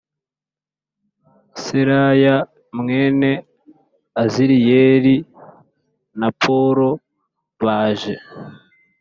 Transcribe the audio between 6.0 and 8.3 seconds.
na polo baje